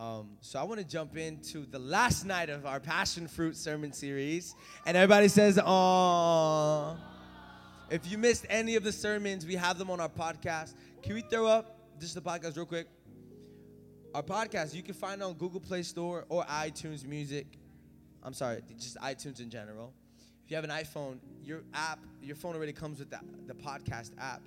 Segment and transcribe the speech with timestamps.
[0.00, 3.92] Um, so I want to jump into the last night of our Passion Fruit sermon
[3.92, 4.54] series,
[4.86, 6.98] and everybody says, "Aww."
[7.90, 10.72] If you missed any of the sermons, we have them on our podcast.
[11.02, 12.88] Can we throw up just the podcast real quick?
[14.14, 17.58] Our podcast you can find on Google Play Store or iTunes Music.
[18.22, 19.92] I'm sorry, just iTunes in general.
[20.42, 24.12] If you have an iPhone, your app, your phone already comes with the, the podcast
[24.18, 24.40] app.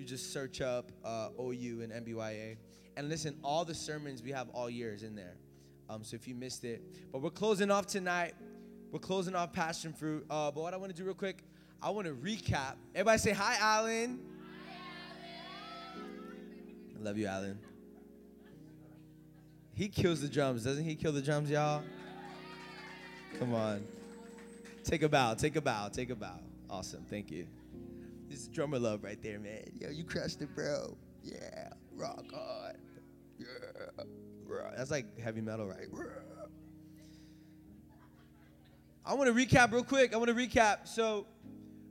[0.00, 2.56] You just search up uh, OU and MBYA.
[2.96, 5.36] And listen, all the sermons we have all years in there.
[5.90, 8.32] Um, so if you missed it, but we're closing off tonight.
[8.92, 10.24] We're closing off Passion Fruit.
[10.30, 11.44] Uh, but what I want to do real quick,
[11.82, 12.76] I want to recap.
[12.94, 14.20] Everybody say hi, Alan.
[14.66, 14.76] Hi,
[15.96, 16.06] Alan.
[16.98, 17.58] I love you, Alan.
[19.74, 20.94] He kills the drums, doesn't he?
[20.94, 21.82] Kill the drums, y'all.
[23.38, 23.84] Come on.
[24.82, 25.34] Take a bow.
[25.34, 25.88] Take a bow.
[25.88, 26.38] Take a bow.
[26.70, 27.04] Awesome.
[27.04, 27.46] Thank you.
[28.30, 29.64] This drummer love right there, man.
[29.80, 30.96] Yo, you crushed it, bro.
[31.24, 31.70] Yeah.
[31.96, 32.74] Rock on.
[33.38, 34.04] Yeah.
[34.76, 35.88] That's like heavy metal, right?
[39.04, 40.14] I want to recap real quick.
[40.14, 40.86] I want to recap.
[40.86, 41.26] So,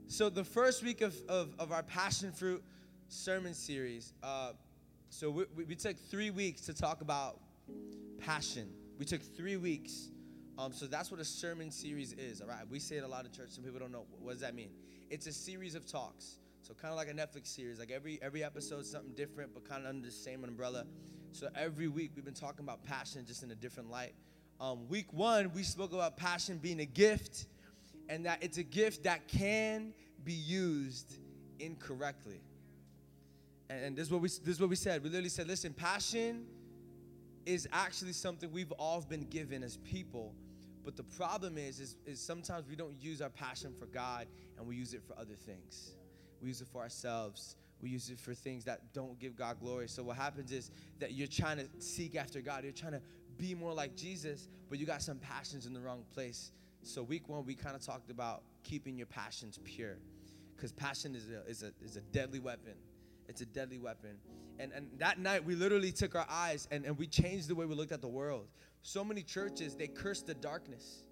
[0.06, 2.62] so the first week of, of, of our Passion Fruit
[3.08, 4.52] sermon series, uh,
[5.10, 7.38] so we, we, we, took three weeks to talk about
[8.18, 8.70] passion.
[8.98, 10.08] We took three weeks.
[10.56, 12.64] Um, so that's what a sermon series is, all right?
[12.70, 13.50] We say it a lot in church.
[13.50, 14.06] Some people don't know.
[14.20, 14.70] What does that mean?
[15.10, 16.38] It's a series of talks.
[16.62, 17.80] So kind of like a Netflix series.
[17.80, 20.86] Like every every episode is something different, but kind of under the same umbrella.
[21.32, 24.14] So every week we've been talking about passion just in a different light.
[24.60, 27.46] Um, week one, we spoke about passion being a gift,
[28.08, 31.18] and that it's a gift that can be used
[31.58, 32.40] incorrectly.
[33.68, 35.02] And, and this is what we this is what we said.
[35.02, 36.46] We literally said, listen, passion
[37.46, 40.34] is actually something we've all been given as people.
[40.84, 44.66] But the problem is, is, is sometimes we don't use our passion for God and
[44.66, 45.92] we use it for other things.
[46.40, 47.56] We use it for ourselves.
[47.82, 49.88] We use it for things that don't give God glory.
[49.88, 52.64] So what happens is that you're trying to seek after God.
[52.64, 53.02] You're trying to
[53.38, 56.52] be more like Jesus, but you got some passions in the wrong place.
[56.82, 59.96] So week one, we kind of talked about keeping your passions pure,
[60.56, 62.74] because passion is a, is a is a deadly weapon.
[63.30, 64.16] It's a deadly weapon.
[64.58, 67.64] And, and that night, we literally took our eyes and, and we changed the way
[67.64, 68.48] we looked at the world.
[68.82, 71.04] So many churches, they curse the darkness.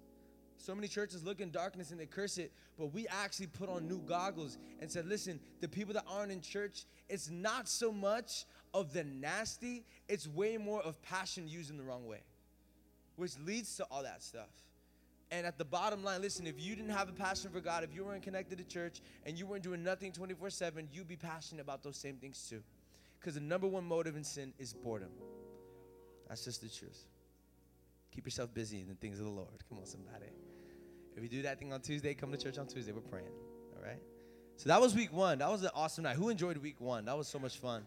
[0.57, 3.87] So many churches look in darkness and they curse it, but we actually put on
[3.87, 8.45] new goggles and said, listen, the people that aren't in church, it's not so much
[8.73, 12.19] of the nasty, it's way more of passion used in the wrong way,
[13.15, 14.49] which leads to all that stuff.
[15.31, 17.93] And at the bottom line, listen, if you didn't have a passion for God, if
[17.93, 21.61] you weren't connected to church and you weren't doing nothing 24 7, you'd be passionate
[21.61, 22.63] about those same things too.
[23.19, 25.09] Because the number one motive in sin is boredom.
[26.27, 27.05] That's just the truth.
[28.11, 29.49] Keep yourself busy in the things of the Lord.
[29.67, 30.25] Come on, somebody.
[31.15, 32.91] If you do that thing on Tuesday, come to church on Tuesday.
[32.91, 33.27] We're praying.
[33.75, 33.99] All right?
[34.55, 35.39] So that was week one.
[35.39, 36.15] That was an awesome night.
[36.15, 37.05] Who enjoyed week one?
[37.05, 37.85] That was so much fun.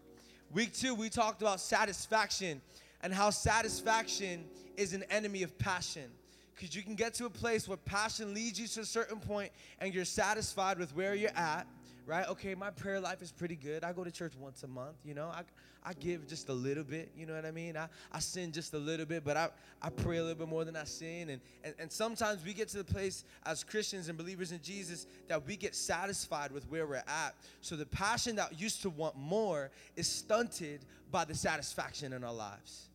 [0.53, 2.60] Week two, we talked about satisfaction
[3.03, 4.44] and how satisfaction
[4.76, 6.10] is an enemy of passion.
[6.54, 9.52] Because you can get to a place where passion leads you to a certain point
[9.80, 11.66] and you're satisfied with where you're at
[12.06, 12.28] right?
[12.28, 13.84] Okay, my prayer life is pretty good.
[13.84, 15.26] I go to church once a month, you know.
[15.26, 15.42] I,
[15.84, 17.76] I give just a little bit, you know what I mean?
[17.76, 19.48] I, I sin just a little bit, but I,
[19.80, 21.30] I pray a little bit more than I sin.
[21.30, 25.06] And, and, and sometimes we get to the place as Christians and believers in Jesus
[25.28, 27.34] that we get satisfied with where we're at.
[27.60, 32.34] So the passion that used to want more is stunted by the satisfaction in our
[32.34, 32.88] lives.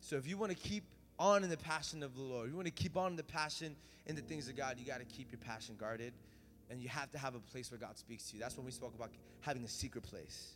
[0.00, 0.84] So if you want to keep
[1.18, 3.76] on in the passion of the Lord, you want to keep on in the passion
[4.06, 6.12] in the things of God, you got to keep your passion guarded.
[6.68, 8.42] And you have to have a place where God speaks to you.
[8.42, 9.10] That's when we spoke about
[9.40, 10.54] having a secret place.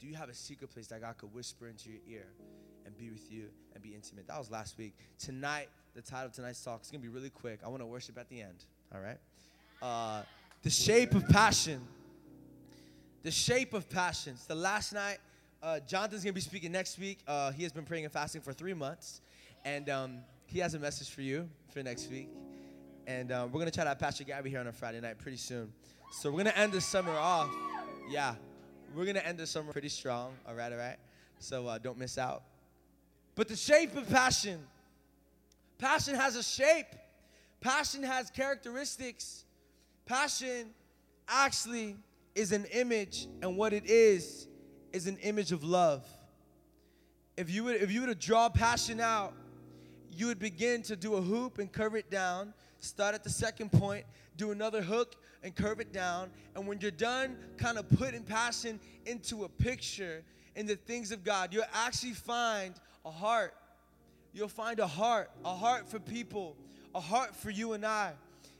[0.00, 2.26] Do you have a secret place that God could whisper into your ear
[2.86, 3.44] and be with you
[3.74, 4.26] and be intimate?
[4.26, 4.94] That was last week.
[5.18, 7.60] Tonight, the title of tonight's talk is going to be really quick.
[7.64, 8.64] I want to worship at the end.
[8.94, 9.18] All right?
[9.82, 10.22] Uh,
[10.62, 11.82] the shape of passion.
[13.22, 14.32] The shape of passion.
[14.34, 15.18] It's the last night.
[15.62, 17.18] Uh, Jonathan's going to be speaking next week.
[17.28, 19.20] Uh, he has been praying and fasting for three months.
[19.64, 22.28] And um, he has a message for you for next week.
[23.06, 25.18] And um, we're going to try to have Pastor Gabby here on a Friday night
[25.18, 25.72] pretty soon.
[26.12, 27.50] So we're going to end the summer off.
[28.08, 28.34] Yeah.
[28.94, 30.34] We're going to end the summer pretty strong.
[30.48, 30.96] All right, all right?
[31.38, 32.42] So uh, don't miss out.
[33.34, 34.60] But the shape of passion
[35.78, 36.86] passion has a shape,
[37.60, 39.44] passion has characteristics.
[40.04, 40.70] Passion
[41.28, 41.96] actually
[42.34, 44.48] is an image, and what it is,
[44.92, 46.06] is an image of love.
[47.36, 49.32] If you, would, if you were to draw passion out,
[50.12, 53.70] you would begin to do a hoop and curve it down start at the second
[53.70, 54.04] point,
[54.36, 56.30] do another hook and curve it down.
[56.54, 60.22] And when you're done kind of putting passion into a picture
[60.56, 62.74] in the things of God, you'll actually find
[63.04, 63.54] a heart.
[64.32, 66.56] You'll find a heart, a heart for people,
[66.94, 68.12] a heart for you and I.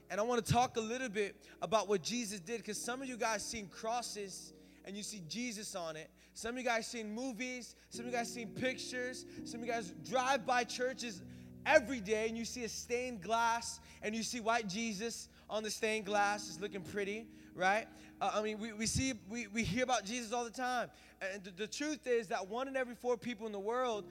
[0.09, 3.07] And I want to talk a little bit about what Jesus did because some of
[3.07, 4.53] you guys seen crosses
[4.83, 6.09] and you see Jesus on it.
[6.33, 9.71] Some of you guys seen movies, some of you guys seen pictures, some of you
[9.71, 11.21] guys drive by churches
[11.65, 15.69] every day and you see a stained glass and you see white Jesus on the
[15.69, 17.25] stained glass is looking pretty,
[17.55, 17.87] right?
[18.19, 20.89] Uh, I mean, we, we see, we, we hear about Jesus all the time.
[21.33, 24.05] And the, the truth is that one in every four people in the world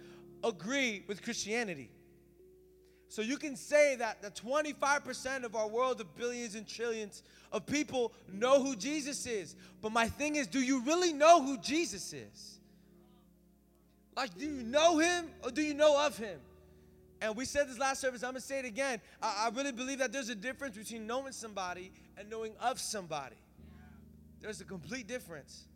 [0.44, 1.91] agree with Christianity.
[3.08, 7.67] So you can say that the 25% of our world of billions and trillions of
[7.67, 9.56] people know who Jesus is.
[9.82, 12.61] But my thing is, do you really know who Jesus is?
[14.17, 16.38] Like, do you know him or do you know of him?
[17.20, 19.00] And we said this last service, I'm gonna say it again.
[19.20, 23.37] I, I really believe that there's a difference between knowing somebody and knowing of somebody.
[24.40, 25.67] There's a complete difference.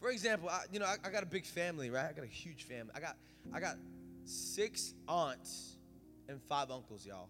[0.00, 2.06] For example, I, you know, I, I got a big family, right?
[2.06, 2.92] I got a huge family.
[2.96, 3.16] I got,
[3.52, 3.76] I got
[4.24, 5.76] six aunts
[6.28, 7.28] and five uncles, y'all.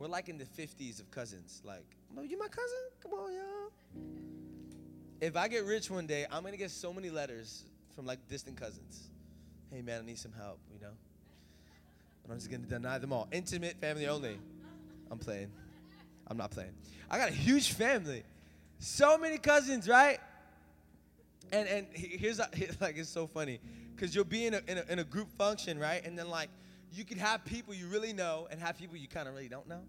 [0.00, 1.62] We're like in the 50s of cousins.
[1.64, 2.78] Like, no, you my cousin?
[3.00, 4.04] Come on, y'all.
[5.20, 7.64] If I get rich one day, I'm gonna get so many letters
[7.94, 9.10] from like distant cousins.
[9.72, 10.92] Hey man, I need some help, you know?
[12.28, 13.26] But I'm just gonna deny them all.
[13.32, 14.38] Intimate family only.
[15.10, 15.50] I'm playing.
[16.26, 16.72] I'm not playing.
[17.10, 18.22] I got a huge family.
[18.78, 20.20] So many cousins, right?
[21.50, 22.38] And and here's
[22.80, 23.60] like it's so funny
[23.96, 26.04] because you'll be in a, in a in a group function, right?
[26.04, 26.50] And then like
[26.92, 29.66] you can have people you really know and have people you kind of really don't
[29.66, 29.80] know.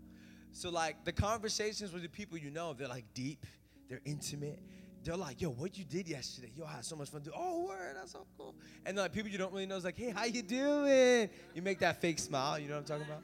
[0.54, 3.46] So like the conversations with the people you know, they're like deep,
[3.90, 4.60] they're intimate.
[5.04, 6.52] They're like, yo, what you did yesterday?
[6.58, 7.22] Yo, I had so much fun.
[7.22, 7.36] Doing.
[7.38, 8.54] Oh, word, that's so cool.
[8.86, 11.30] And like people you don't really know is like, hey, how you doing?
[11.54, 12.60] You make that fake smile.
[12.60, 13.24] You know what I'm talking about?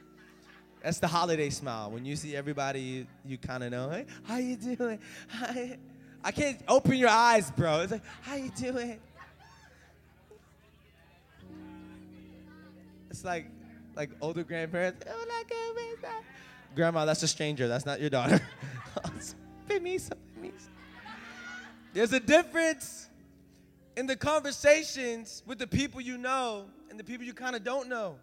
[0.82, 1.90] That's the holiday smile.
[1.90, 4.98] When you see everybody you, you kind of know, hey, how you doing?
[5.28, 5.78] Hi.
[6.24, 7.80] I can't open your eyes, bro.
[7.80, 8.98] It's like, how you doing?
[13.10, 13.46] It's like
[13.94, 15.04] like older grandparents.
[15.08, 15.24] Oh,
[16.74, 17.66] Grandma, that's a stranger.
[17.68, 18.40] That's not your daughter.
[21.96, 23.08] There's a difference
[23.96, 27.88] in the conversations with the people you know and the people you kind of don't
[27.88, 28.16] know.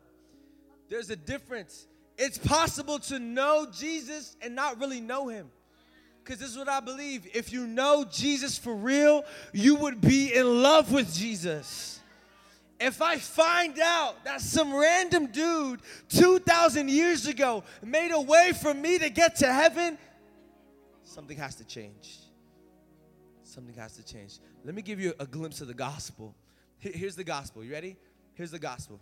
[0.89, 1.87] There's a difference.
[2.15, 5.49] It's possible to know Jesus and not really know him.
[6.23, 7.27] Because this is what I believe.
[7.33, 9.23] If you know Jesus for real,
[9.53, 11.99] you would be in love with Jesus
[12.79, 15.79] if I find out that some random dude
[16.09, 19.97] 2,000 years ago made a way for me to get to heaven,
[21.03, 22.22] something has to change.
[23.53, 24.39] Something has to change.
[24.63, 26.35] Let me give you a glimpse of the gospel.
[26.79, 27.63] Here's the gospel.
[27.63, 27.97] You ready?
[28.33, 28.99] Here's the gospel.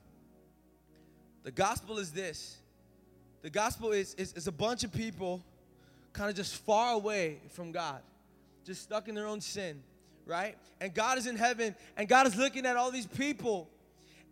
[1.43, 2.57] The gospel is this
[3.41, 5.43] the gospel is, is, is a bunch of people
[6.13, 8.01] kind of just far away from God,
[8.65, 9.81] just stuck in their own sin
[10.25, 10.57] right?
[10.79, 13.69] And God is in heaven, and God is looking at all these people,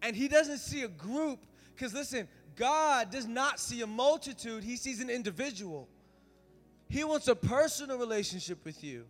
[0.01, 1.39] and He doesn't see a group.
[1.75, 5.87] Because listen, God does not see a multitude, He sees an individual.
[6.87, 9.05] He wants a personal relationship with you.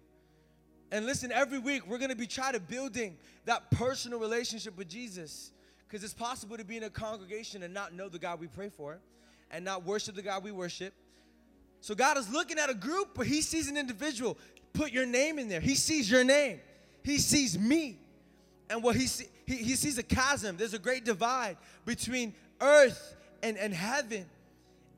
[0.91, 5.51] And listen, every week we're gonna be trying to building that personal relationship with Jesus.
[5.87, 8.69] Because it's possible to be in a congregation and not know the God we pray
[8.69, 8.99] for
[9.49, 10.93] and not worship the God we worship.
[11.81, 14.37] So God is looking at a group, but He sees an individual.
[14.73, 15.61] Put your name in there.
[15.61, 16.59] He sees your name.
[17.03, 17.99] He sees me.
[18.69, 20.57] And what he, see, he, he sees a chasm.
[20.57, 24.25] There's a great divide between earth and, and heaven.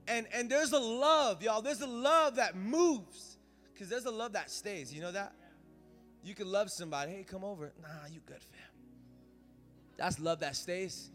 [0.08, 1.62] And, and there's a love, y'all.
[1.62, 3.38] There's a love that moves.
[3.74, 4.94] Because there's a love that stays.
[4.94, 5.34] You know that?
[6.24, 7.12] You can love somebody.
[7.12, 7.72] Hey, come over.
[7.82, 8.62] Nah, you good, fam.
[9.98, 11.10] That's love that stays.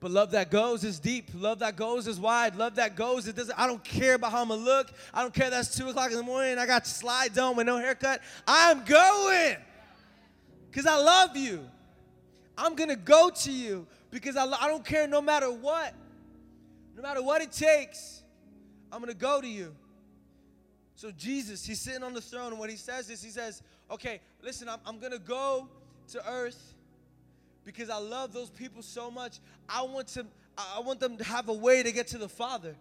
[0.00, 1.30] But love that goes is deep.
[1.34, 2.54] Love that goes is wide.
[2.54, 4.92] Love that goes, it doesn't, I don't care about how I'm gonna look.
[5.12, 6.56] I don't care that's two o'clock in the morning.
[6.58, 8.20] I got slides on with no haircut.
[8.46, 9.56] I'm going
[10.70, 11.68] because I love you.
[12.56, 15.94] I'm to go to you because I, I don't care no matter what.
[16.96, 18.22] No matter what it takes,
[18.90, 19.74] I'm to go to you.
[20.96, 24.20] So Jesus, he's sitting on the throne, and what he says is, he says, okay,
[24.42, 25.68] listen, I'm, I'm going to go
[26.08, 26.74] to earth
[27.64, 29.40] because I love those people so much.
[29.68, 30.26] I want to
[30.76, 32.74] I want them to have a way to get to the Father.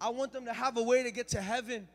[0.00, 1.86] I want them to have a way to get to heaven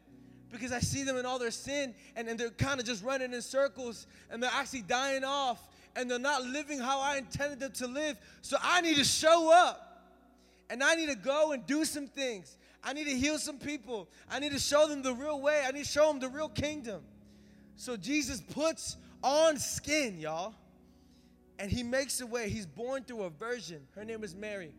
[0.49, 3.33] because I see them in all their sin and, and they're kind of just running
[3.33, 5.61] in circles and they're actually dying off
[5.97, 8.17] and they're not living how I intended them to live.
[8.41, 10.05] So I need to show up
[10.69, 12.57] and I need to go and do some things.
[12.83, 14.07] I need to heal some people.
[14.29, 15.63] I need to show them the real way.
[15.67, 17.01] I need to show them the real kingdom.
[17.77, 20.53] So Jesus puts on skin, y'all,
[21.59, 22.49] and he makes a way.
[22.49, 23.81] He's born through a virgin.
[23.95, 24.73] Her name is Mary.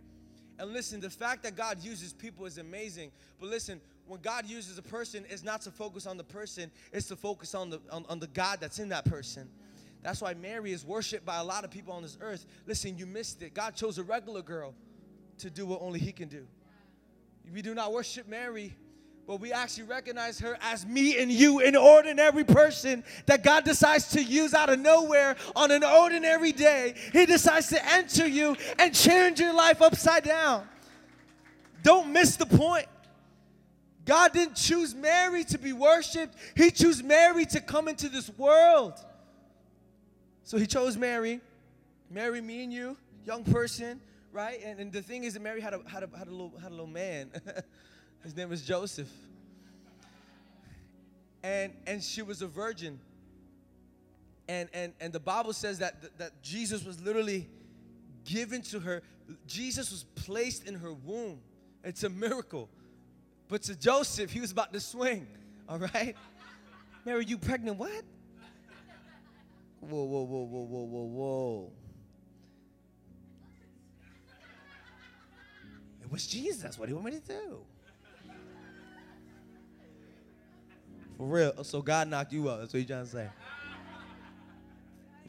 [0.59, 3.13] And listen, the fact that God uses people is amazing.
[3.41, 7.07] But listen, when God uses a person, it's not to focus on the person, it's
[7.09, 9.49] to focus on the on, on the God that's in that person.
[10.03, 12.47] That's why Mary is worshiped by a lot of people on this earth.
[12.67, 13.55] Listen, you missed it.
[13.55, 14.75] God chose a regular girl
[15.39, 16.47] to do what only He can do.
[17.53, 18.77] We do not worship Mary,
[19.29, 24.09] but we actually recognize her as me and you, an ordinary person that God decides
[24.13, 26.95] to use out of nowhere on an ordinary day.
[27.13, 30.67] He decides to enter you and change your life upside down.
[31.83, 32.87] Don't miss the point.
[34.07, 38.95] God didn't choose Mary to be worshiped, He chose Mary to come into this world.
[40.43, 41.43] So He chose Mary,
[42.11, 44.01] Mary, me and you, young person,
[44.33, 44.59] right?
[44.65, 46.71] And, and the thing is that Mary had a, had a, had a, little, had
[46.71, 47.31] a little man.
[48.23, 49.09] His name was Joseph.
[51.43, 52.99] And, and she was a virgin.
[54.49, 57.49] And, and, and the Bible says that, that Jesus was literally
[58.25, 59.03] given to her.
[59.47, 61.41] Jesus was placed in her womb.
[61.85, 62.69] It's a miracle.
[63.49, 65.27] But to Joseph, he was about to swing.
[65.69, 66.17] All right?
[67.05, 67.79] Mary, you pregnant?
[67.79, 68.05] What?
[69.81, 71.73] Whoa, whoa, whoa, whoa, whoa, whoa, whoa.
[76.03, 76.79] It was Jesus.
[76.79, 77.61] What do you want me to do?
[81.19, 81.65] For real.
[81.65, 82.61] So God knocked you up.
[82.61, 83.29] That's what you're trying to say.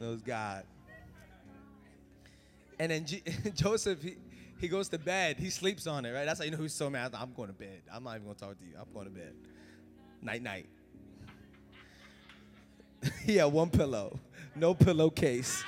[0.00, 0.64] It was God.
[2.78, 3.22] And then G-
[3.54, 4.14] Joseph, he,
[4.58, 5.36] he goes to bed.
[5.38, 6.24] He sleeps on it, right?
[6.24, 7.14] That's how you know he's so mad.
[7.14, 7.82] I'm going to bed.
[7.92, 8.74] I'm not even going to talk to you.
[8.80, 9.34] I'm going to bed.
[10.22, 10.66] Night, night.
[13.24, 14.18] he had one pillow,
[14.54, 15.64] no pillowcase.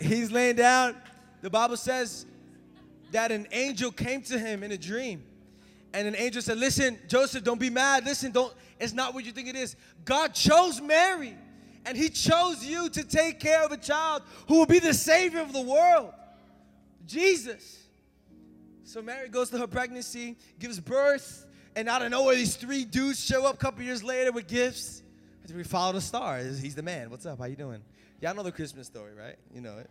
[0.00, 0.96] He's laying down.
[1.42, 2.26] The Bible says
[3.12, 5.22] that an angel came to him in a dream.
[5.92, 8.04] And an angel said, Listen, Joseph, don't be mad.
[8.04, 9.76] Listen, don't, it's not what you think it is.
[10.04, 11.36] God chose Mary,
[11.84, 15.40] and He chose you to take care of a child who will be the Savior
[15.40, 16.12] of the world
[17.06, 17.86] Jesus.
[18.84, 23.24] So Mary goes to her pregnancy, gives birth, and out of nowhere, these three dudes
[23.24, 25.02] show up a couple years later with gifts.
[25.54, 26.38] We follow the star.
[26.38, 27.10] He's the man.
[27.10, 27.38] What's up?
[27.38, 27.82] How you doing?
[28.20, 29.36] Y'all know the Christmas story, right?
[29.54, 29.88] You know it.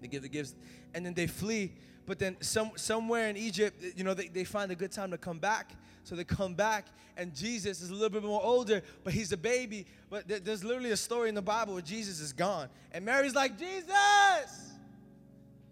[0.00, 0.54] They give the gifts,
[0.94, 1.72] and then they flee.
[2.06, 5.18] But then some, somewhere in Egypt, you know, they, they find a good time to
[5.18, 5.72] come back.
[6.06, 6.86] So they come back,
[7.16, 9.86] and Jesus is a little bit more older, but he's a baby.
[10.08, 12.68] But th- there's literally a story in the Bible where Jesus is gone.
[12.92, 14.70] And Mary's like, Jesus,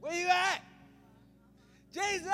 [0.00, 0.60] where you at?
[1.92, 2.32] Jesus!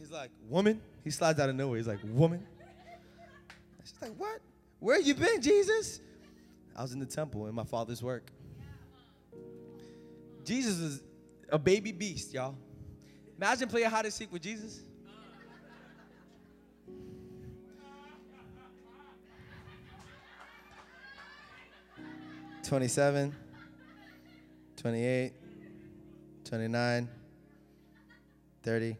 [0.00, 0.80] He's like, woman?
[1.04, 1.76] He slides out of nowhere.
[1.76, 2.44] He's like, woman?
[3.84, 4.40] She's like, what?
[4.80, 6.00] Where you been, Jesus?
[6.74, 8.32] I was in the temple in my father's work.
[10.44, 11.02] Jesus is
[11.50, 12.56] a baby beast, y'all.
[13.36, 14.80] Imagine playing hide and seek with Jesus.
[22.62, 23.34] Twenty-seven,
[24.76, 25.32] twenty-eight,
[26.44, 27.08] twenty-nine,
[28.62, 28.96] thirty.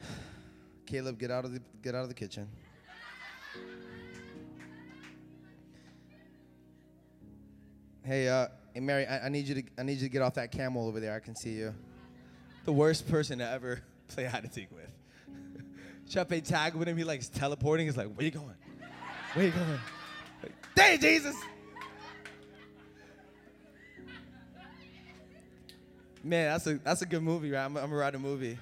[0.86, 2.48] Caleb, get out of the get out of the kitchen.
[8.04, 10.34] Hey, uh, hey Mary, I, I, need you to I need you to get off
[10.34, 11.14] that camel over there.
[11.14, 11.74] I can see you.
[12.64, 14.90] The worst person to ever play hide and seek with.
[16.28, 16.96] Play tag with him.
[16.96, 17.86] He likes teleporting.
[17.86, 18.54] He's like, where you going?
[19.34, 19.78] Where you going?
[20.42, 21.36] Like, Hey, Jesus.
[26.28, 27.64] Man, that's a that's a good movie, right?
[27.64, 28.58] I'm, gonna write a movie.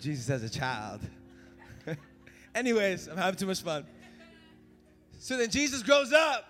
[0.00, 1.00] Jesus as a child.
[2.56, 3.86] Anyways, I'm having too much fun.
[5.20, 6.44] So then Jesus grows up,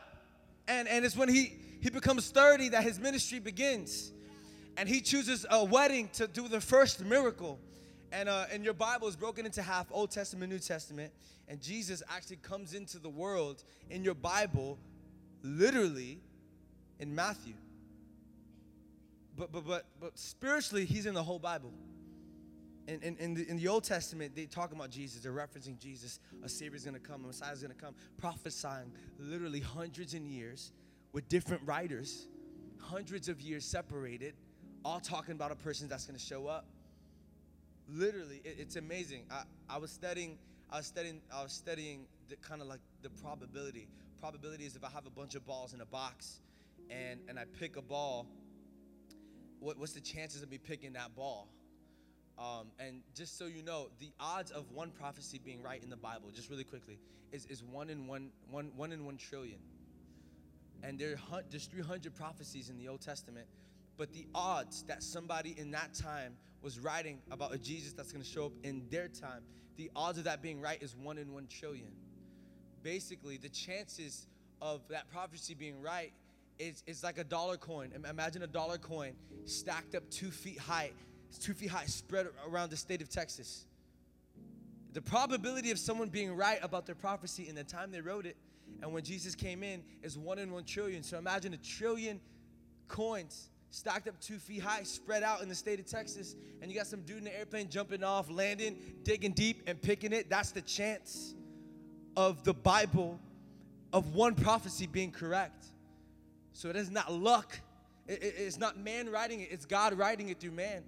[0.66, 4.12] and, and it's when he, he becomes 30 that his ministry begins.
[4.78, 7.61] And he chooses a wedding to do the first miracle.
[8.11, 11.12] And, uh, and your Bible is broken into half Old Testament, New Testament.
[11.47, 14.78] And Jesus actually comes into the world in your Bible,
[15.42, 16.23] literally,
[16.99, 17.52] in Matthew.
[19.37, 21.73] But, but, but, but spiritually, he's in the whole Bible.
[22.89, 25.23] In, in, in, the, in the Old Testament, they talk about Jesus.
[25.23, 26.19] They're referencing Jesus.
[26.45, 27.25] A Savior's going to come.
[27.25, 27.95] A Messiah's going to come.
[28.19, 30.73] Prophesying literally hundreds of years
[31.12, 32.27] with different writers,
[32.79, 34.35] hundreds of years separated,
[34.85, 36.67] all talking about a person that's going to show up.
[37.89, 39.25] Literally, it, it's amazing.
[39.31, 40.39] I, I was studying.
[40.71, 41.21] I was studying.
[41.33, 43.89] I was studying the kind of like the probability.
[44.21, 46.41] Probability is if I have a bunch of balls in a box,
[46.91, 48.27] and and I pick a ball.
[49.62, 51.49] What, what's the chances of me picking that ball?
[52.37, 55.97] Um, and just so you know, the odds of one prophecy being right in the
[55.97, 56.99] Bible, just really quickly,
[57.31, 59.61] is, is one in one, one, one in one trillion.
[60.83, 61.14] And there,
[61.49, 63.47] there's 300 prophecies in the Old Testament,
[63.97, 68.25] but the odds that somebody in that time was writing about a Jesus that's going
[68.25, 69.42] to show up in their time,
[69.76, 71.92] the odds of that being right is one in one trillion.
[72.83, 74.26] Basically, the chances
[74.61, 76.12] of that prophecy being right
[76.87, 77.92] is like a dollar coin.
[78.09, 79.12] Imagine a dollar coin
[79.45, 80.92] stacked up two feet high
[81.38, 83.66] two feet high, spread around the state of Texas.
[84.92, 88.37] The probability of someone being right about their prophecy in the time they wrote it
[88.83, 91.02] and when Jesus came in is one in one trillion.
[91.02, 92.21] So imagine a trillion
[92.88, 96.76] coins stacked up two feet high, spread out in the state of Texas, and you
[96.76, 100.28] got some dude in the airplane jumping off, landing, digging deep, and picking it.
[100.28, 101.35] That's the chance
[102.16, 103.19] of the Bible
[103.92, 105.72] of one prophecy being correct.
[106.52, 107.61] So it is not luck.
[108.06, 110.85] It- it- it's not man writing it, it's God writing it through man.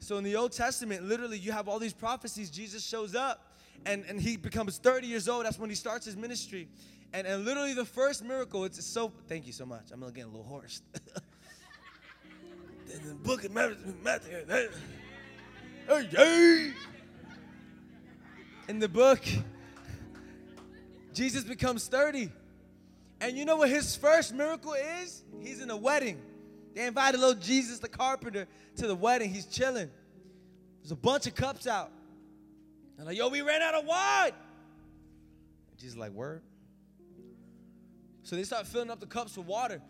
[0.00, 2.50] So in the Old Testament, literally, you have all these prophecies.
[2.50, 3.52] Jesus shows up
[3.86, 5.44] and, and he becomes 30 years old.
[5.44, 6.68] That's when he starts his ministry.
[7.12, 9.90] And, and literally, the first miracle, it's so, thank you so much.
[9.92, 10.82] I'm getting a little hoarse.
[12.92, 14.68] in the book of Matthew hey,
[16.10, 16.72] hey.
[18.68, 19.20] in the book,
[21.12, 22.30] Jesus becomes 30.
[23.22, 25.22] And you know what his first miracle is?
[25.40, 26.20] He's in a wedding.
[26.74, 29.32] They invited little Jesus the carpenter to the wedding.
[29.32, 29.88] He's chilling.
[30.82, 31.92] There's a bunch of cups out.
[32.96, 34.32] They're like, yo, we ran out of wine.
[35.70, 36.42] And Jesus like, word.
[38.24, 39.80] So they start filling up the cups with water.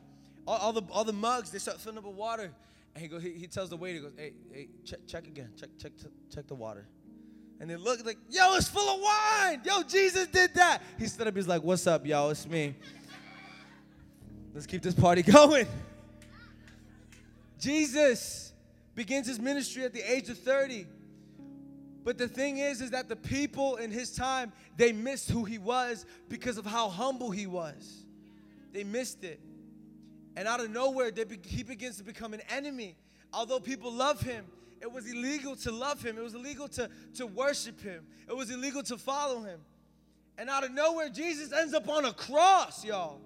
[0.47, 2.53] All, all the all the mugs, they start filling up with water.
[2.95, 5.49] And he goes, he, he tells the waiter, he goes, hey, hey, check, check again.
[5.59, 5.93] Check, check,
[6.35, 6.87] check the water.
[7.61, 9.63] And they look like, yo, it's full of wine.
[9.65, 10.83] Yo, Jesus did that.
[10.99, 12.29] He stood up, he's like, what's up, y'all?
[12.29, 12.75] It's me.
[14.55, 15.67] Let's keep this party going.
[17.59, 18.53] Jesus
[18.95, 20.87] begins his ministry at the age of 30.
[22.05, 25.59] But the thing is, is that the people in his time, they missed who he
[25.59, 28.05] was because of how humble he was.
[28.73, 29.41] They missed it.
[30.37, 32.97] And out of nowhere, be, he begins to become an enemy.
[33.33, 34.45] Although people love him,
[34.81, 36.19] it was illegal to love him.
[36.19, 38.05] It was illegal to, to worship him.
[38.29, 39.61] It was illegal to follow him.
[40.37, 43.21] And out of nowhere, Jesus ends up on a cross, y'all.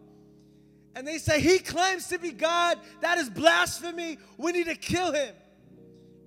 [0.96, 2.78] And they say, He claims to be God.
[3.02, 4.18] That is blasphemy.
[4.38, 5.34] We need to kill him.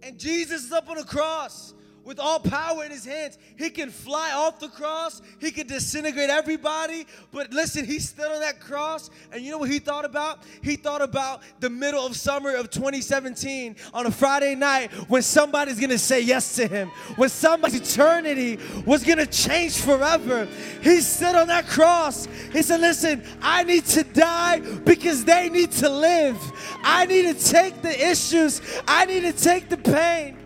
[0.04, 1.74] And Jesus is up on a cross
[2.10, 3.38] with all power in his hands.
[3.56, 7.06] He can fly off the cross, he can disintegrate everybody.
[7.32, 10.40] But listen, he stood on that cross, and you know what he thought about?
[10.64, 15.80] He thought about the middle of summer of 2017 on a Friday night when somebody's
[15.80, 20.48] gonna say yes to him, when somebody's eternity was gonna change forever.
[20.82, 22.28] He stood on that cross.
[22.52, 26.40] He said, Listen, I need to die because they need to live.
[26.82, 30.39] I need to take the issues, I need to take the pain.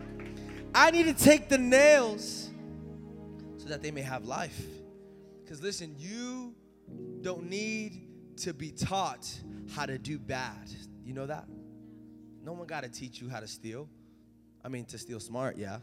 [0.76, 2.50] I need to take the nails
[3.58, 4.60] so that they may have life.
[5.44, 6.56] Because listen, you
[7.22, 9.30] don't need to be taught
[9.76, 10.72] how to do bad.
[11.06, 11.46] You know that?
[12.42, 13.88] No one got to teach you how to steal.
[14.66, 15.78] I mean, to steal smart, yeah.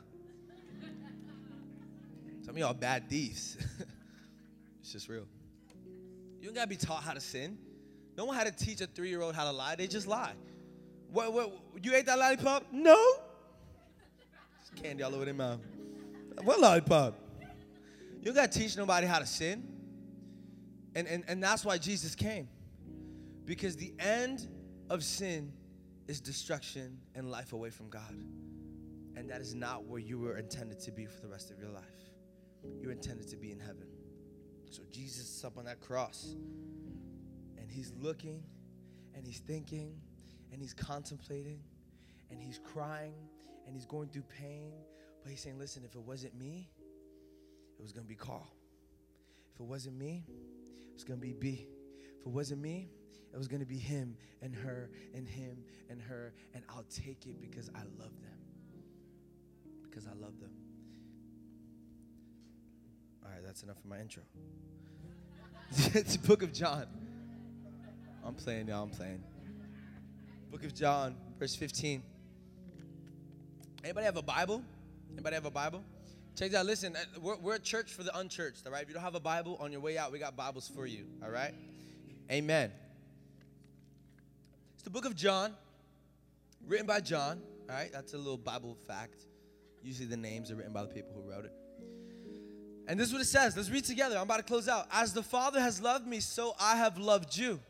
[2.42, 3.56] Some of y'all bad thieves.
[4.80, 5.26] it's just real.
[6.40, 7.58] You don't got to be taught how to sin.
[8.16, 9.76] No one had to teach a three year old how to lie.
[9.76, 10.32] They just lie.
[11.12, 12.66] What, what, you ate that lollipop?
[12.72, 12.98] No
[14.76, 15.60] candy all over their mouth.
[16.42, 17.18] What lollipop?
[18.22, 19.66] You gotta teach nobody how to sin.
[20.94, 22.48] And, and, and that's why Jesus came.
[23.44, 24.48] Because the end
[24.88, 25.52] of sin
[26.08, 28.16] is destruction and life away from God.
[29.16, 31.70] And that is not where you were intended to be for the rest of your
[31.70, 31.84] life.
[32.80, 33.86] You're intended to be in heaven.
[34.70, 36.34] So Jesus is up on that cross.
[37.58, 38.42] And he's looking
[39.14, 39.94] and he's thinking
[40.52, 41.60] and he's contemplating
[42.30, 43.14] and he's crying
[43.70, 44.72] and he's going through pain,
[45.22, 46.68] but he's saying, listen, if it wasn't me,
[47.78, 48.52] it was going to be Carl.
[49.54, 51.68] If it wasn't me, it was going to be B.
[52.18, 52.88] If it wasn't me,
[53.32, 57.28] it was going to be him and her and him and her, and I'll take
[57.28, 58.38] it because I love them.
[59.88, 60.50] Because I love them.
[63.24, 64.24] All right, that's enough for my intro.
[65.94, 66.86] it's the book of John.
[68.24, 69.22] I'm playing, y'all, I'm playing.
[70.50, 72.02] Book of John, verse 15.
[73.82, 74.62] Anybody have a Bible?
[75.12, 75.82] Anybody have a Bible?
[76.36, 76.66] Check that.
[76.66, 78.82] Listen, uh, we're, we're a church for the unchurched, all right?
[78.82, 81.06] If you don't have a Bible, on your way out, we got Bibles for you,
[81.22, 81.54] all right?
[82.30, 82.70] Amen.
[84.74, 85.54] It's the book of John,
[86.66, 87.90] written by John, all right?
[87.90, 89.24] That's a little Bible fact.
[89.82, 91.52] Usually the names are written by the people who wrote it.
[92.86, 93.56] And this is what it says.
[93.56, 94.16] Let's read together.
[94.16, 94.88] I'm about to close out.
[94.92, 97.60] As the Father has loved me, so I have loved you.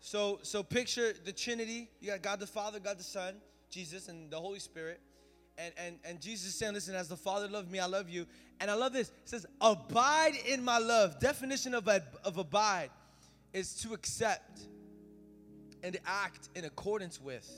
[0.00, 1.88] So, so picture the Trinity.
[2.00, 3.34] You got God the Father, God the Son,
[3.70, 5.00] Jesus, and the Holy Spirit.
[5.58, 8.26] And, and, and Jesus is saying, listen, as the Father loved me, I love you.
[8.60, 9.08] And I love this.
[9.08, 11.18] It says, abide in my love.
[11.18, 12.90] Definition of, of abide
[13.52, 14.60] is to accept
[15.82, 17.48] and act in accordance with.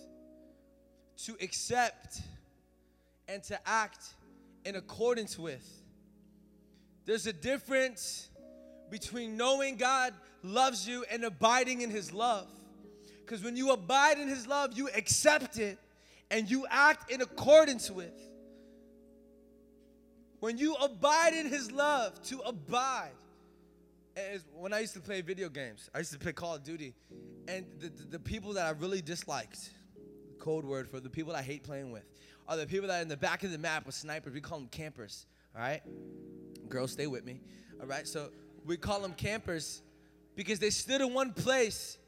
[1.24, 2.20] To accept
[3.26, 4.14] and to act
[4.64, 5.66] in accordance with.
[7.04, 8.28] There's a difference
[8.90, 12.46] between knowing God loves you and abiding in his love.
[13.24, 15.78] Because when you abide in his love, you accept it
[16.30, 18.12] and you act in accordance with.
[20.40, 23.10] When you abide in his love, to abide.
[24.16, 26.94] As when I used to play video games, I used to play Call of Duty,
[27.46, 29.70] and the, the, the people that I really disliked,
[30.40, 32.04] code word for the people I hate playing with
[32.48, 34.32] are the people that are in the back of the map with snipers.
[34.32, 35.26] We call them campers.
[35.54, 35.82] All right,
[36.68, 37.40] girls, stay with me.
[37.80, 38.30] All right, so
[38.64, 39.82] we call them campers
[40.34, 41.98] because they stood in one place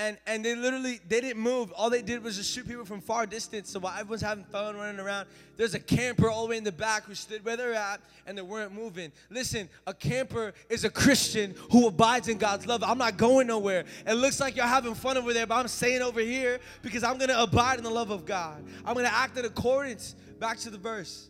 [0.00, 1.72] and and they literally they didn't move.
[1.72, 3.70] All they did was just shoot people from far distance.
[3.70, 6.72] So while everyone's having fun running around, there's a camper all the way in the
[6.72, 9.12] back who stood where they're at and they weren't moving.
[9.28, 12.82] Listen, a camper is a Christian who abides in God's love.
[12.82, 13.84] I'm not going nowhere.
[14.06, 17.18] It looks like you're having fun over there, but I'm staying over here because I'm
[17.18, 18.64] gonna abide in the love of God.
[18.86, 20.14] I'm gonna act in accordance.
[20.38, 21.28] Back to the verse.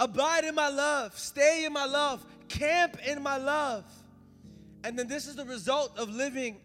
[0.00, 3.84] Abide in my love, stay in my love, camp in my love.
[4.82, 6.56] And then this is the result of living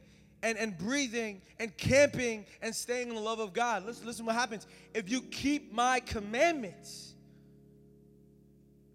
[0.44, 3.86] and, and breathing and camping and staying in the love of God.
[3.86, 4.68] Listen, listen what happens.
[4.94, 7.16] If you keep my commandments,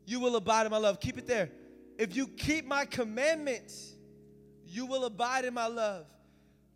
[0.07, 1.01] you will abide in my love.
[1.01, 1.51] Keep it there.
[1.99, 3.95] If you keep my commandments,
[4.67, 6.07] you will abide in my love.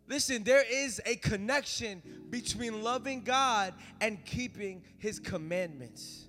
[0.07, 6.25] Listen, there is a connection between loving God and keeping his commandments.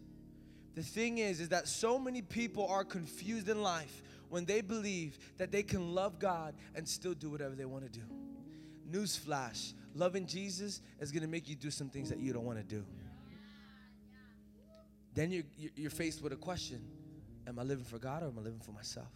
[0.75, 5.19] The thing is is that so many people are confused in life when they believe
[5.39, 8.05] that they can love God and still do whatever they want to do.
[8.95, 12.59] Newsflash loving Jesus is going to make you do some things that you don't want
[12.59, 12.85] to do.
[15.15, 15.45] Then you're,
[15.77, 16.81] you're faced with a question
[17.47, 19.11] Am I living for God or am I living for myself?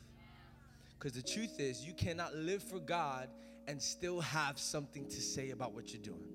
[0.98, 3.28] Because the truth is, you cannot live for God
[3.68, 6.26] and still have something to say about what you're doing.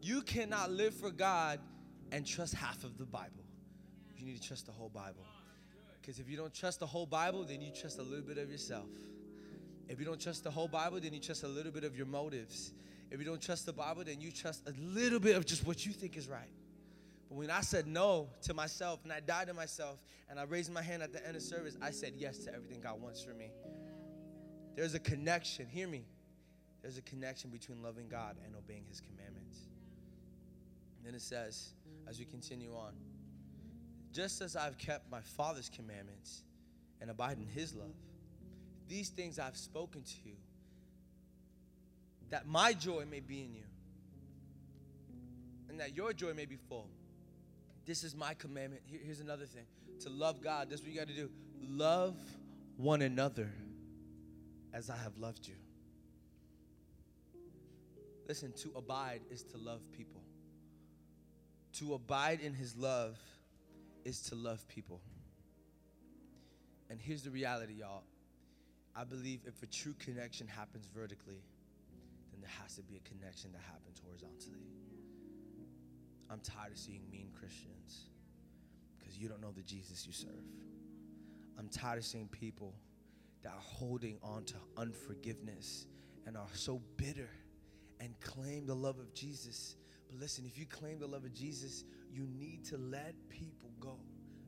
[0.00, 1.60] You cannot live for God
[2.10, 3.44] and trust half of the Bible.
[4.16, 5.26] You need to trust the whole Bible.
[6.00, 8.50] Because if you don't trust the whole Bible, then you trust a little bit of
[8.50, 8.86] yourself.
[9.88, 12.06] If you don't trust the whole Bible, then you trust a little bit of your
[12.06, 12.72] motives.
[13.10, 15.86] If you don't trust the Bible, then you trust a little bit of just what
[15.86, 16.50] you think is right.
[17.28, 19.98] But when I said no to myself and I died to myself
[20.28, 22.80] and I raised my hand at the end of service, I said yes to everything
[22.80, 23.50] God wants for me.
[24.76, 26.04] There's a connection, hear me.
[26.82, 29.58] There's a connection between loving God and obeying His commandments.
[30.96, 31.72] And then it says,
[32.06, 32.92] as we continue on,
[34.12, 36.44] just as I've kept my Father's commandments
[37.00, 37.94] and abide in His love,
[38.88, 40.36] these things I've spoken to you,
[42.30, 43.62] that my joy may be in you,
[45.68, 46.88] and that your joy may be full.
[47.86, 48.82] This is my commandment.
[48.86, 49.64] Here, here's another thing
[50.00, 50.68] to love God.
[50.70, 51.30] That's what you got to do
[51.68, 52.14] love
[52.76, 53.50] one another
[54.72, 55.54] as I have loved you.
[58.28, 60.20] Listen, to abide is to love people.
[61.78, 63.18] To abide in his love
[64.04, 65.00] is to love people.
[66.90, 68.02] And here's the reality, y'all.
[68.98, 71.40] I believe if a true connection happens vertically,
[72.32, 74.66] then there has to be a connection that happens horizontally.
[76.28, 78.08] I'm tired of seeing mean Christians
[78.98, 80.42] because you don't know the Jesus you serve.
[81.56, 82.74] I'm tired of seeing people
[83.42, 85.86] that are holding on to unforgiveness
[86.26, 87.30] and are so bitter
[88.00, 89.76] and claim the love of Jesus.
[90.08, 93.96] But listen, if you claim the love of Jesus, you need to let people go.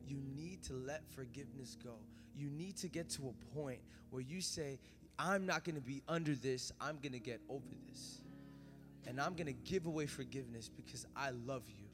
[0.08, 1.94] You need to let forgiveness go
[2.40, 4.78] you need to get to a point where you say,
[5.18, 8.22] I'm not going to be under this, I'm going to get over this.
[9.06, 11.86] And I'm going to give away forgiveness because I love you.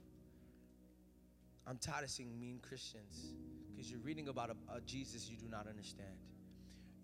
[1.67, 3.35] I'm tired of seeing mean Christians
[3.69, 6.09] because you're reading about a, a, Jesus you do not understand.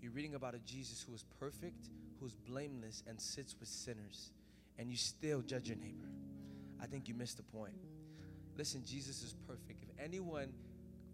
[0.01, 1.89] You're reading about a Jesus who is perfect,
[2.21, 4.31] who's blameless, and sits with sinners,
[4.79, 6.09] and you still judge your neighbor.
[6.81, 7.75] I think you missed the point.
[8.57, 9.83] Listen, Jesus is perfect.
[9.83, 10.53] If anyone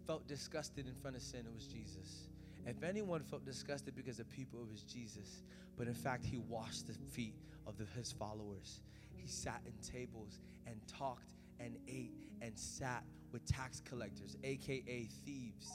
[0.09, 2.29] felt disgusted in front of sin, it was Jesus.
[2.65, 5.43] If anyone felt disgusted because of people, it was Jesus.
[5.77, 7.35] But in fact, he washed the feet
[7.67, 8.81] of the, his followers.
[9.13, 15.69] He sat in tables and talked and ate and sat with tax collectors, aka thieves.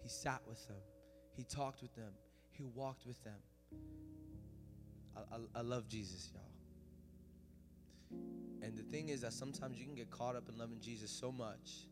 [0.00, 0.76] He sat with them,
[1.32, 2.12] he talked with them,
[2.52, 3.40] he walked with them.
[5.16, 8.20] I, I, I love Jesus, y'all.
[8.62, 11.32] And the thing is that sometimes you can get caught up in loving Jesus so
[11.32, 11.88] much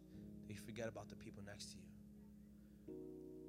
[0.48, 2.94] you forget about the people next to you.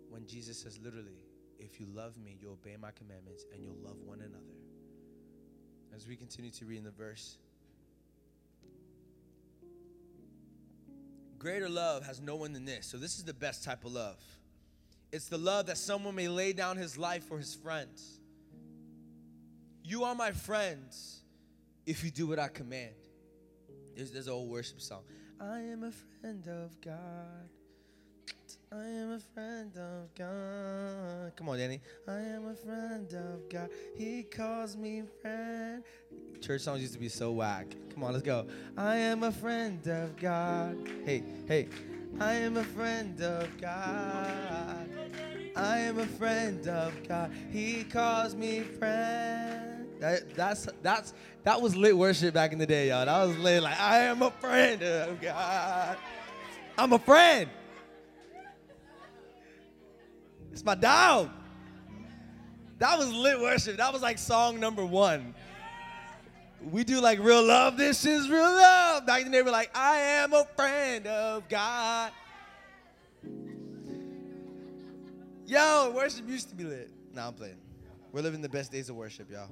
[0.10, 1.24] When Jesus says literally,
[1.60, 4.56] if you love me, you'll obey my commandments and you'll love one another.
[5.96, 7.38] As we continue to read in the verse,
[11.38, 12.86] greater love has no one than this.
[12.86, 14.18] So, this is the best type of love.
[15.12, 18.20] It's the love that someone may lay down his life for his friends.
[19.84, 21.22] You are my friends
[21.86, 22.94] if you do what I command.
[23.96, 25.02] There's, there's an old worship song.
[25.42, 27.50] I am a friend of God.
[28.72, 31.36] I am a friend of God.
[31.36, 31.80] Come on, Danny.
[32.08, 33.70] I am a friend of God.
[33.96, 35.84] He calls me friend.
[36.42, 37.68] Church songs used to be so whack.
[37.94, 38.48] Come on, let's go.
[38.78, 40.78] I am a friend of God.
[41.06, 41.68] Hey, hey.
[42.20, 44.90] I am a friend of God.
[45.56, 47.32] I am a friend of God.
[47.52, 49.69] He calls me friend.
[50.00, 53.06] That, that's that's that was lit worship back in the day, y'all.
[53.06, 53.62] That was lit.
[53.62, 55.98] Like I am a friend of God.
[56.78, 57.50] I'm a friend.
[60.52, 61.30] It's my dog.
[62.80, 63.78] That was lit worship.
[63.78, 65.36] That was like song number one.
[66.72, 67.78] We do like real love.
[67.78, 69.06] This is real love.
[69.06, 72.12] Back then they were like, I am a friend of God.
[75.46, 76.90] Yo, worship used to be lit.
[77.14, 77.58] Now I'm playing.
[78.12, 79.50] We're living the best days of worship, y'all.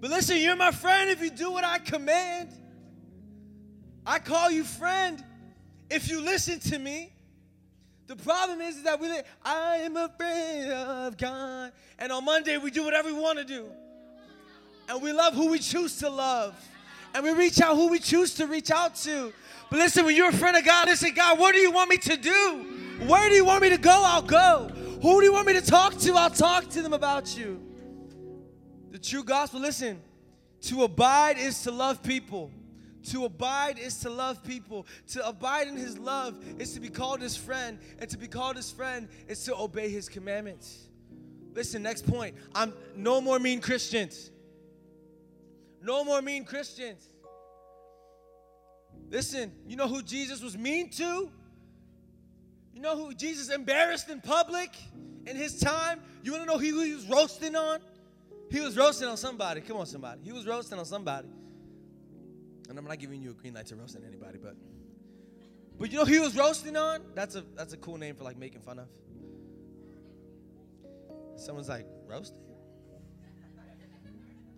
[0.00, 2.48] But listen, you're my friend if you do what I command.
[4.06, 5.22] I call you friend
[5.90, 7.12] if you listen to me.
[8.06, 11.70] The problem is, that we live, I am a friend of God.
[11.98, 13.66] And on Monday, we do whatever we want to do.
[14.88, 16.56] And we love who we choose to love.
[17.14, 19.32] And we reach out who we choose to reach out to.
[19.70, 21.98] But listen, when you're a friend of God, listen, God, what do you want me
[21.98, 22.66] to do?
[23.06, 24.02] Where do you want me to go?
[24.04, 24.72] I'll go.
[25.02, 26.14] Who do you want me to talk to?
[26.14, 27.69] I'll talk to them about you.
[28.90, 30.00] The true gospel, listen,
[30.62, 32.50] to abide is to love people.
[33.10, 34.86] To abide is to love people.
[35.08, 37.78] To abide in his love is to be called his friend.
[37.98, 40.88] And to be called his friend is to obey his commandments.
[41.54, 42.36] Listen, next point.
[42.54, 44.30] I'm no more mean Christians.
[45.82, 47.08] No more mean Christians.
[49.08, 51.30] Listen, you know who Jesus was mean to?
[52.74, 54.70] You know who Jesus embarrassed in public
[55.26, 56.00] in his time?
[56.22, 57.80] You want to know who he was roasting on?
[58.50, 59.60] He was roasting on somebody.
[59.60, 60.20] Come on, somebody.
[60.24, 61.28] He was roasting on somebody.
[62.68, 64.56] And I'm not giving you a green light to roast on anybody, but
[65.78, 67.00] but you know he was roasting on?
[67.14, 68.88] That's a that's a cool name for like making fun of.
[71.36, 72.36] Someone's like, roasting?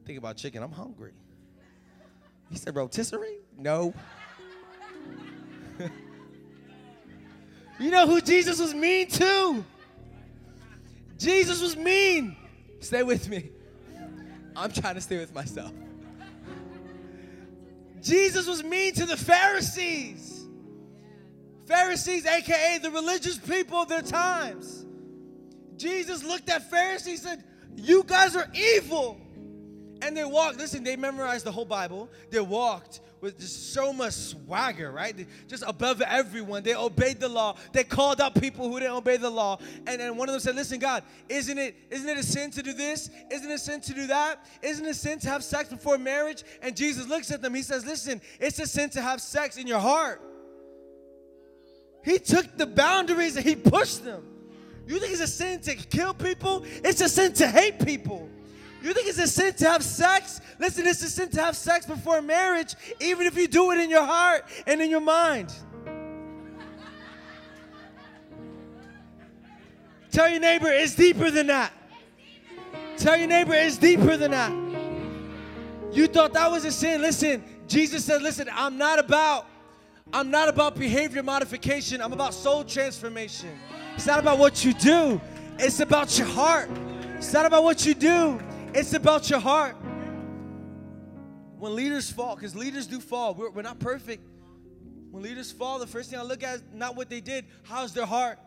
[0.05, 0.63] Think about chicken.
[0.63, 1.13] I'm hungry.
[2.51, 3.39] He said rotisserie?
[3.57, 3.95] No.
[7.79, 9.65] you know who Jesus was mean to?
[11.19, 12.37] Jesus was mean.
[12.81, 13.51] Stay with me.
[14.57, 15.73] I'm trying to stay with myself.
[18.03, 20.45] Jesus was mean to the Pharisees.
[21.67, 24.85] Pharisees, aka the religious people of their times.
[25.77, 27.45] Jesus looked at Pharisees and said,
[27.77, 29.19] You guys are evil.
[30.03, 32.11] And they walked, listen, they memorized the whole Bible.
[32.31, 35.27] They walked with just so much swagger, right?
[35.47, 36.65] Just above everyone.
[36.65, 37.57] They obeyed the law.
[37.73, 39.59] They called out people who didn't obey the law.
[39.87, 42.63] And then one of them said, Listen, God, isn't it, isn't it a sin to
[42.63, 43.11] do this?
[43.31, 44.45] Isn't it a sin to do that?
[44.61, 46.43] Isn't it a sin to have sex before marriage?
[46.63, 47.55] And Jesus looks at them.
[47.55, 50.21] He says, Listen, it's a sin to have sex in your heart.
[52.05, 54.25] He took the boundaries and he pushed them.
[54.89, 56.65] You think it's a sin to kill people?
[56.83, 58.29] It's a sin to hate people.
[58.83, 60.41] You think it's a sin to have sex?
[60.59, 63.91] Listen, it's a sin to have sex before marriage, even if you do it in
[63.91, 65.55] your heart and in your mind.
[70.11, 71.73] Tell your neighbor it's deeper than that.
[72.99, 74.53] Tell your neighbor it's deeper than that.
[75.93, 77.01] You thought that was a sin.
[77.01, 79.47] Listen, Jesus said, listen, I'm not about
[80.13, 82.03] I'm not about behavior modification.
[82.03, 83.59] I'm about soul transformation.
[83.95, 85.21] It's not about what you do.
[85.59, 86.69] It's about your heart.
[87.17, 88.39] It's not about what you do.
[88.75, 89.77] It's about your heart.
[91.59, 94.27] When leaders fall, because leaders do fall, we're, we're not perfect.
[95.11, 97.93] When leaders fall, the first thing I look at is not what they did, how's
[97.93, 98.39] their heart?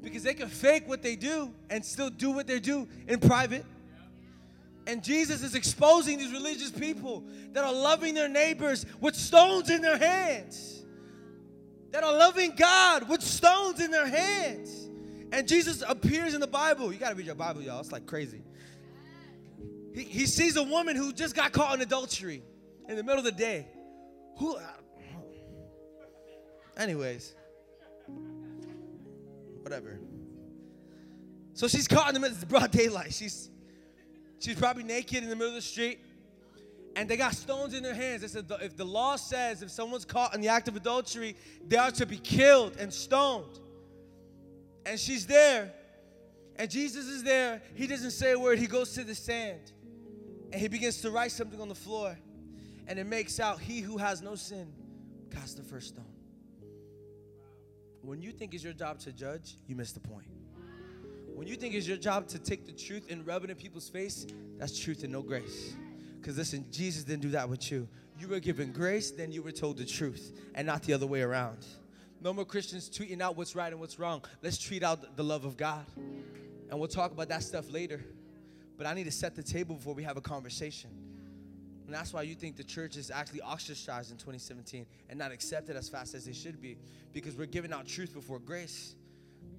[0.00, 3.66] Because they can fake what they do and still do what they do in private.
[4.86, 9.82] And Jesus is exposing these religious people that are loving their neighbors with stones in
[9.82, 10.84] their hands,
[11.90, 14.88] that are loving God with stones in their hands.
[15.32, 16.92] And Jesus appears in the Bible.
[16.92, 17.80] You got to read your Bible, y'all.
[17.80, 18.42] It's like crazy.
[19.94, 22.42] He, he sees a woman who just got caught in adultery
[22.88, 23.66] in the middle of the day.
[24.38, 24.56] Who?
[24.56, 24.60] Uh,
[26.76, 27.34] anyways,
[29.60, 30.00] whatever.
[31.54, 33.12] So she's caught in the middle of broad daylight.
[33.12, 33.50] She's
[34.40, 36.00] she's probably naked in the middle of the street,
[36.96, 38.22] and they got stones in their hands.
[38.22, 41.36] They said if the law says if someone's caught in the act of adultery,
[41.68, 43.60] they are to be killed and stoned.
[44.86, 45.72] And she's there,
[46.56, 47.60] and Jesus is there.
[47.74, 48.58] He doesn't say a word.
[48.58, 49.72] He goes to the sand
[50.52, 52.16] and he begins to write something on the floor.
[52.86, 54.72] And it makes out, He who has no sin,
[55.30, 56.04] cast the first stone.
[58.02, 60.26] When you think it's your job to judge, you miss the point.
[61.34, 63.88] When you think it's your job to take the truth and rub it in people's
[63.88, 64.26] face,
[64.58, 65.74] that's truth and no grace.
[66.20, 67.88] Because listen, Jesus didn't do that with you.
[68.18, 71.22] You were given grace, then you were told the truth, and not the other way
[71.22, 71.64] around.
[72.20, 74.22] No more Christians tweeting out what's right and what's wrong.
[74.42, 75.86] Let's treat out the love of God.
[76.70, 78.04] And we'll talk about that stuff later.
[78.82, 80.90] But I need to set the table before we have a conversation.
[81.86, 85.76] And that's why you think the church is actually ostracized in 2017 and not accepted
[85.76, 86.76] as fast as they should be
[87.12, 88.96] because we're giving out truth before grace.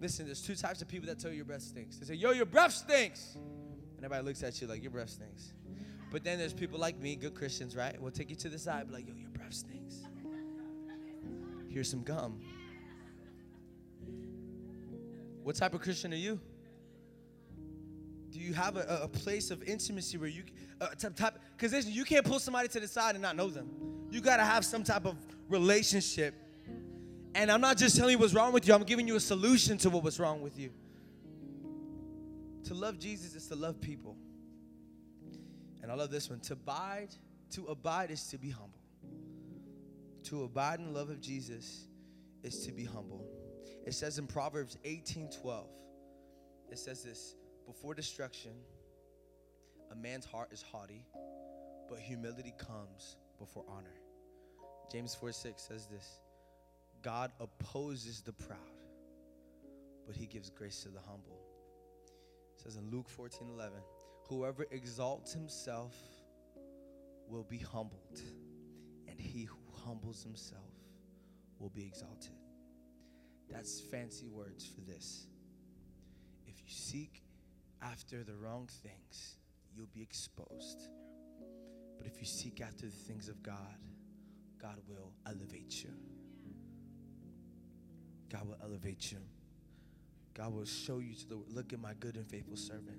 [0.01, 1.99] Listen, there's two types of people that tell you your breath stinks.
[1.99, 3.35] They say, Yo, your breath stinks.
[3.35, 5.53] And everybody looks at you like your breath stinks.
[6.11, 7.95] But then there's people like me, good Christians, right?
[8.01, 10.01] We'll take you to the side, be like, yo, your breath stinks.
[11.69, 12.41] Here's some gum.
[15.43, 16.41] What type of Christian are you?
[18.33, 20.43] Do you have a, a place of intimacy where you,
[20.81, 23.69] uh, type, because you can't pull somebody to the side and not know them.
[24.09, 25.15] You got to have some type of
[25.49, 26.33] relationship.
[27.35, 29.77] And I'm not just telling you what's wrong with you, I'm giving you a solution
[29.79, 30.71] to what was wrong with you.
[32.65, 34.17] To love Jesus is to love people.
[35.83, 36.39] And I love this one.
[36.41, 37.09] To abide,
[37.51, 38.79] to abide is to be humble.
[40.23, 41.85] To abide in the love of Jesus
[42.41, 43.27] is to be humble.
[43.85, 45.67] It says in Proverbs 18 12,
[46.71, 48.51] it says this before destruction,
[49.91, 51.05] a man's heart is haughty,
[51.89, 53.95] but humility comes before honor.
[54.91, 56.19] James 4 6 says this
[57.01, 58.59] God opposes the proud,
[60.05, 61.41] but he gives grace to the humble.
[62.55, 63.77] It says in Luke 14 11,
[64.27, 65.95] whoever exalts himself
[67.27, 68.21] will be humbled,
[69.07, 70.71] and he who humbles himself
[71.59, 72.31] will be exalted.
[73.49, 75.27] That's fancy words for this.
[76.45, 77.22] If you seek
[77.91, 79.37] after the wrong things,
[79.75, 80.87] you'll be exposed.
[81.97, 83.77] But if you seek after the things of God,
[84.61, 85.91] God will elevate you.
[88.31, 89.19] God will elevate you.
[90.33, 92.97] God will show you to the look at my good and faithful servant.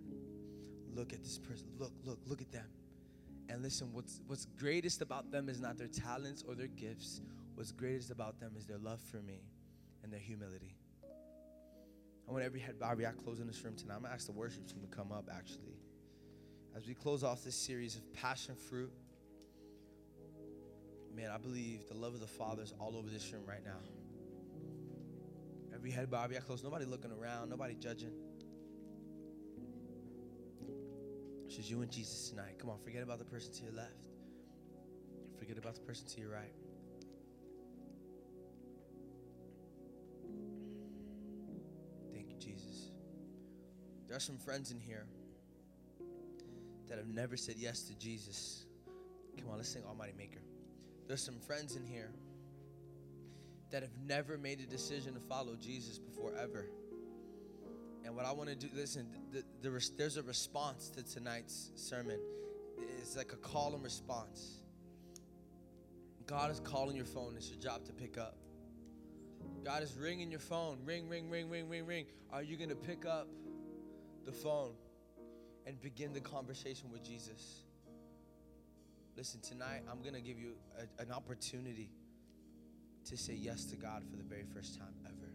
[0.95, 1.67] Look at this person.
[1.79, 2.69] Look, look, look at them.
[3.49, 7.21] And listen, what's what's greatest about them is not their talents or their gifts.
[7.55, 9.41] What's greatest about them is their love for me
[10.03, 10.77] and their humility.
[12.29, 13.97] I want every head bowed, every eye closed in this room tonight.
[13.97, 15.77] I'm gonna ask the worship team to come up actually.
[16.77, 18.93] As we close off this series of passion fruit,
[21.15, 23.79] man, I believe the love of the Father is all over this room right now.
[25.75, 28.13] Every head bowed, every eye closed, nobody looking around, nobody judging.
[31.47, 32.59] It's just you and Jesus tonight.
[32.59, 34.09] Come on, forget about the person to your left.
[35.39, 36.55] Forget about the person to your right.
[44.15, 45.07] There are some friends in here
[46.89, 48.65] that have never said yes to Jesus.
[49.37, 50.39] Come on, let's sing Almighty Maker.
[51.09, 52.13] There's some friends in here
[53.73, 56.67] that have never made a decision to follow Jesus before ever.
[58.05, 62.21] And what I want to do, listen, the, the, there's a response to tonight's sermon.
[63.01, 64.61] It's like a call and response.
[66.29, 67.35] God is calling your phone.
[67.37, 68.37] It's your job to pick up.
[69.65, 70.79] God is ringing your phone.
[70.85, 72.07] Ring, ring, ring, ring, ring, ring.
[72.33, 73.27] Are you going to pick up?
[74.25, 74.73] The phone
[75.67, 77.65] and begin the conversation with Jesus.
[79.17, 81.91] Listen, tonight I'm going to give you a, an opportunity
[83.07, 85.31] to say yes to God for the very first time ever.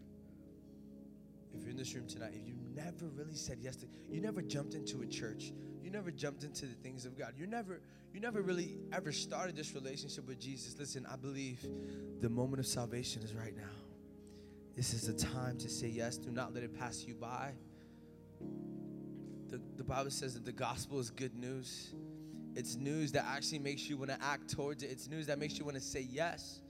[1.54, 4.42] If you're in this room tonight, if you never really said yes to, you never
[4.42, 7.80] jumped into a church, you never jumped into the things of God, you never,
[8.12, 10.76] you never really ever started this relationship with Jesus.
[10.78, 11.66] Listen, I believe
[12.20, 13.62] the moment of salvation is right now.
[14.76, 16.16] This is the time to say yes.
[16.16, 17.52] Do not let it pass you by
[19.50, 21.90] the, the Bible says that the gospel is good news.
[22.54, 24.90] It's news that actually makes you want to act towards it.
[24.90, 26.60] It's news that makes you want to say yes.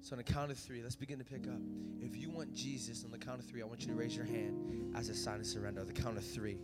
[0.00, 1.60] So on the count of three, let's begin to pick up.
[2.00, 4.26] If you want Jesus on the count of three, I want you to raise your
[4.26, 5.80] hand as a sign of surrender.
[5.80, 6.58] On the count of three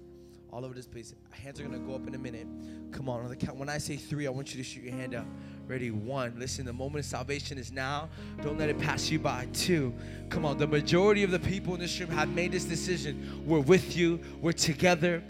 [0.52, 1.14] all over this place.
[1.30, 2.46] Hands are gonna go up in a minute.
[2.92, 3.56] Come on, on the count.
[3.56, 5.26] When I say three, I want you to shoot your hand up.
[5.70, 5.92] Ready?
[5.92, 6.34] One.
[6.36, 8.08] Listen, the moment of salvation is now.
[8.42, 9.46] Don't let it pass you by.
[9.52, 9.94] Two.
[10.28, 10.58] Come on.
[10.58, 13.44] The majority of the people in this room have made this decision.
[13.46, 14.18] We're with you.
[14.40, 15.22] We're together.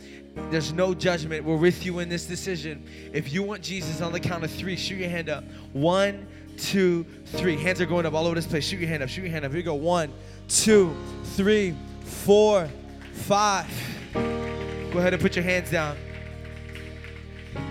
[0.50, 1.44] There's no judgment.
[1.44, 2.82] We're with you in this decision.
[3.12, 5.44] If you want Jesus on the count of three, shoot your hand up.
[5.74, 6.26] One,
[6.56, 7.58] two, three.
[7.58, 8.64] Hands are going up all over this place.
[8.64, 9.10] Shoot your hand up.
[9.10, 9.50] Shoot your hand up.
[9.50, 9.74] Here you go.
[9.74, 10.10] One,
[10.48, 10.96] two,
[11.34, 12.66] three, four,
[13.12, 13.68] five.
[14.14, 15.98] Go ahead and put your hands down.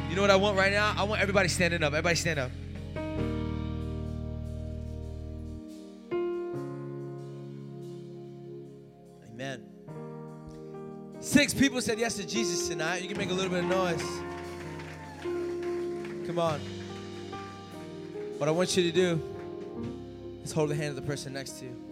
[0.09, 0.95] You know what I want right now?
[0.97, 1.93] I want everybody standing up.
[1.93, 2.49] Everybody stand up.
[9.29, 9.63] Amen.
[11.19, 13.03] Six people said yes to Jesus tonight.
[13.03, 14.01] You can make a little bit of noise.
[16.25, 16.59] Come on.
[18.39, 19.21] What I want you to do
[20.43, 21.88] is hold the hand of the person next to you.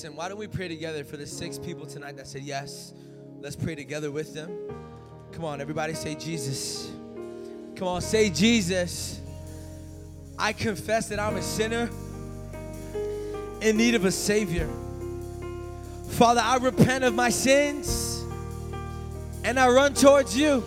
[0.00, 2.94] Listen, why don't we pray together for the six people tonight that said yes?
[3.38, 4.50] Let's pray together with them.
[5.30, 6.90] Come on, everybody say Jesus.
[7.76, 9.20] Come on, say Jesus.
[10.38, 11.90] I confess that I'm a sinner
[13.60, 14.70] in need of a Savior.
[16.08, 18.24] Father, I repent of my sins
[19.44, 20.64] and I run towards you.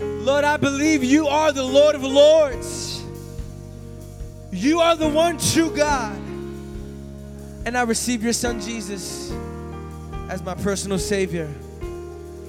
[0.00, 3.04] Lord, I believe you are the Lord of Lords
[4.50, 6.23] You are the one true God.
[7.66, 9.32] And I receive your son Jesus
[10.28, 11.52] as my personal Savior.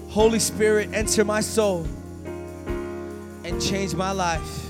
[0.09, 1.85] Holy Spirit, enter my soul
[3.45, 4.65] and change my life.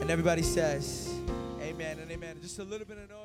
[0.00, 1.12] And everybody says,
[1.60, 2.36] Amen and amen.
[2.42, 3.23] Just a little bit of noise.